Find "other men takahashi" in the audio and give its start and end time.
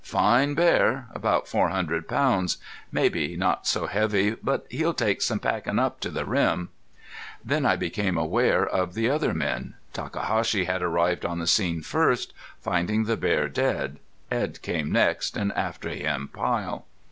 9.11-10.63